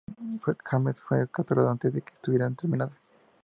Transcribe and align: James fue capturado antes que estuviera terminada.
James 0.67 0.99
fue 1.03 1.29
capturado 1.29 1.69
antes 1.69 1.93
que 1.93 1.99
estuviera 1.99 2.49
terminada. 2.49 2.91